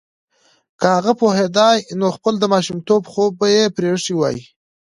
که 0.79 0.87
هغه 0.95 1.11
پوهیدای 1.21 1.77
نو 1.99 2.07
خپل 2.15 2.33
د 2.39 2.43
ماشومتوب 2.53 3.01
خوب 3.11 3.31
به 3.39 3.47
یې 3.55 3.63
پریښی 3.75 4.13
وای 4.17 4.37